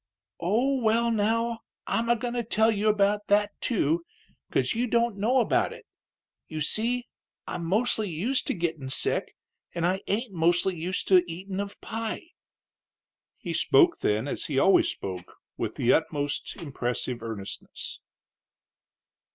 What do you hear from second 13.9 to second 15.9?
then, as he always spoke, with